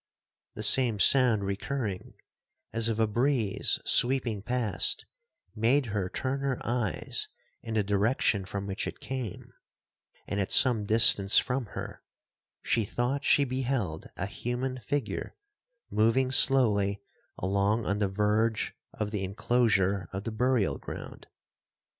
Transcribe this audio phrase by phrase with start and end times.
[0.55, 2.15] The same sound recurring,
[2.73, 5.05] as of a breeze sweeping past,
[5.55, 7.27] made her turn her eyes
[7.61, 9.53] in the direction from which it came,
[10.27, 12.01] and, at some distance from her,
[12.63, 15.35] she thought she beheld a human figure
[15.91, 16.99] moving slowly
[17.37, 21.27] along on the verge of the inclosure of the burial ground.